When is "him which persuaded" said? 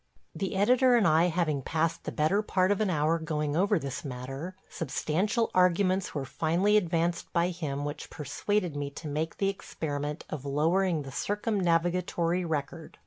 7.49-8.75